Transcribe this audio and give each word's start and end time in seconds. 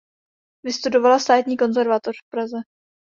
Vystudovala 0.63 1.19
Státní 1.19 1.57
konzervatoř 1.57 2.15
v 2.25 2.29
Praze. 2.29 2.57